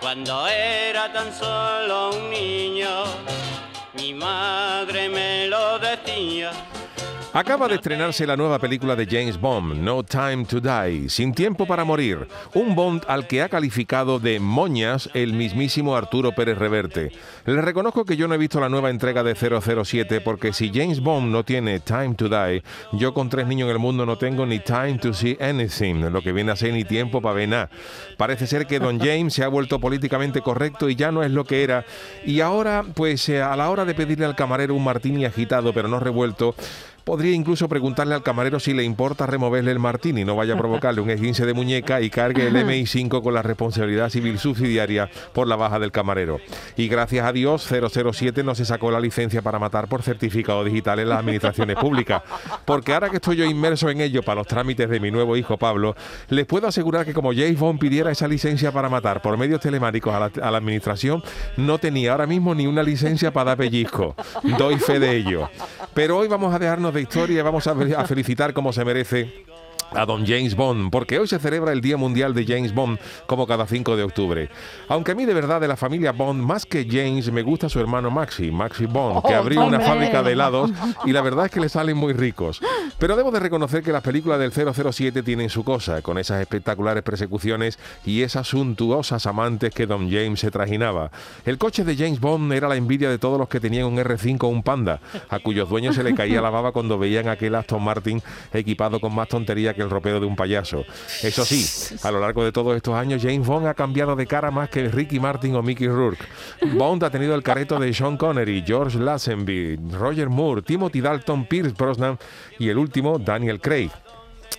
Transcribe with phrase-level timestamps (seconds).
[0.00, 3.04] Cuando era tan solo un niño,
[3.94, 6.50] mi madre me lo decía.
[7.36, 11.66] Acaba de estrenarse la nueva película de James Bond, No Time to Die, Sin Tiempo
[11.66, 17.12] para Morir, un Bond al que ha calificado de moñas el mismísimo Arturo Pérez Reverte.
[17.44, 21.00] Le reconozco que yo no he visto la nueva entrega de 007 porque si James
[21.00, 22.62] Bond no tiene Time to Die,
[22.92, 26.22] yo con tres niños en el mundo no tengo ni Time to See Anything, lo
[26.22, 27.70] que viene a ser ni tiempo para ver nada.
[28.16, 31.44] Parece ser que Don James se ha vuelto políticamente correcto y ya no es lo
[31.44, 31.84] que era.
[32.24, 35.86] Y ahora, pues eh, a la hora de pedirle al camarero un martini agitado pero
[35.86, 36.54] no revuelto,
[37.06, 41.00] Podría incluso preguntarle al camarero si le importa removerle el martini, no vaya a provocarle
[41.00, 45.54] un esguince de muñeca y cargue el MI5 con la responsabilidad civil subsidiaria por la
[45.54, 46.40] baja del camarero.
[46.76, 50.98] Y gracias a Dios, 007 no se sacó la licencia para matar por certificado digital
[50.98, 52.24] en las administraciones públicas.
[52.64, 55.56] Porque ahora que estoy yo inmerso en ello para los trámites de mi nuevo hijo
[55.56, 55.94] Pablo,
[56.28, 60.12] les puedo asegurar que como James Bond pidiera esa licencia para matar por medios telemáticos
[60.12, 61.22] a la, a la administración,
[61.56, 64.16] no tenía ahora mismo ni una licencia para dar pellizco.
[64.58, 65.48] Doy fe de ello.
[65.94, 69.44] Pero hoy vamos a dejarnos y vamos a, a felicitar como se merece
[69.92, 73.46] a don James Bond, porque hoy se celebra el Día Mundial de James Bond, como
[73.46, 74.48] cada 5 de octubre.
[74.88, 77.80] Aunque a mí de verdad de la familia Bond, más que James, me gusta su
[77.80, 80.70] hermano Maxi, Maxi Bond, que Oh, abrió una fábrica de helados
[81.04, 82.60] y la verdad es que le salen muy ricos.
[82.98, 87.02] Pero debo de reconocer que las películas del 007 tienen su cosa, con esas espectaculares
[87.02, 91.10] persecuciones y esas suntuosas amantes que don James se trajinaba.
[91.44, 94.42] El coche de James Bond era la envidia de todos los que tenían un R5
[94.44, 97.82] o un Panda, a cuyos dueños se le caía la baba cuando veían aquel Aston
[97.82, 100.84] Martin equipado con más tontería que el ropero de un payaso.
[101.22, 104.50] Eso sí, a lo largo de todos estos años, James Bond ha cambiado de cara
[104.50, 106.24] más que Ricky Martin o Mickey Rourke.
[106.74, 111.74] Bond ha tenido el careto de Sean Connery, George Lazenby, Roger Moore, Timothy Dalton, Pierce
[111.76, 112.18] Brosnan
[112.58, 113.90] y el último, Daniel Craig.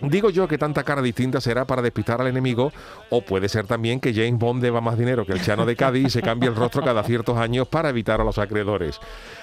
[0.00, 2.72] Digo yo que tanta cara distinta será para despistar al enemigo,
[3.10, 6.06] o puede ser también que James Bond deba más dinero que el Chano de Cádiz
[6.06, 8.98] y se cambie el rostro cada ciertos años para evitar a los acreedores.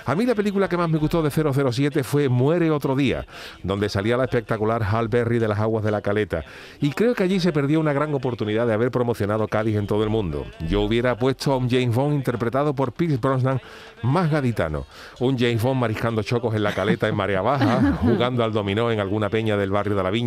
[0.05, 3.25] A mí la película que más me gustó de 007 fue Muere otro día,
[3.61, 6.43] donde salía la espectacular Hal Berry de las aguas de la caleta.
[6.81, 10.03] Y creo que allí se perdió una gran oportunidad de haber promocionado Cádiz en todo
[10.03, 10.45] el mundo.
[10.67, 13.61] Yo hubiera puesto a un James Bond interpretado por Pierce Brosnan
[14.01, 14.85] más gaditano.
[15.19, 18.99] Un James Bond mariscando chocos en la caleta en marea baja, jugando al dominó en
[18.99, 20.26] alguna peña del barrio de la Viña,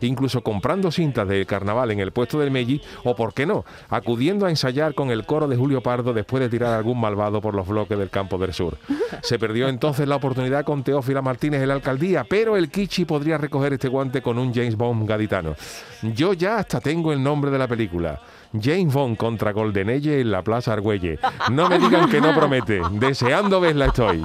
[0.00, 4.46] incluso comprando cintas de carnaval en el puesto del Melli, o por qué no, acudiendo
[4.46, 7.66] a ensayar con el coro de Julio Pardo después de tirar algún malvado por los
[7.66, 8.78] bloques del campo del sur.
[9.22, 13.38] Se perdió entonces la oportunidad con Teófila Martínez en la alcaldía, pero el Kichi podría
[13.38, 15.54] recoger este guante con un James Bond gaditano.
[16.02, 18.20] Yo ya hasta tengo el nombre de la película.
[18.52, 21.18] James Bond contra Goldenelle en la Plaza Argüelle.
[21.52, 22.80] No me digan que no promete.
[22.92, 24.24] Deseando verla estoy.